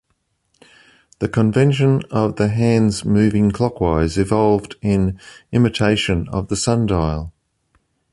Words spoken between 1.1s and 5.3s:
The convention of the hands moving clockwise evolved in